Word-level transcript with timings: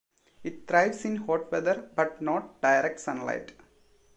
It 0.41 0.67
thrives 0.67 1.05
in 1.05 1.17
hot 1.17 1.51
weather 1.51 1.91
but 1.95 2.23
not 2.23 2.59
direct 2.59 2.99
sunlight. 2.99 3.53